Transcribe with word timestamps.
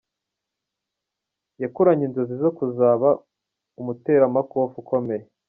Yakuranye 1.61 2.03
inzozi 2.07 2.35
zo 2.43 2.49
kuzaba 2.57 3.09
umuteramakofe 3.79 4.75
ukomeye. 4.83 5.25